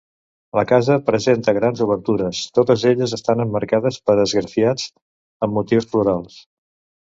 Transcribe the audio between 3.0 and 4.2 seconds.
estan emmarcades per